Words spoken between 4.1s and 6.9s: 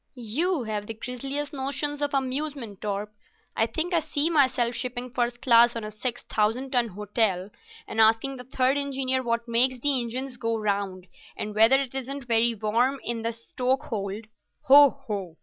myself shipping first class on a six thousand ton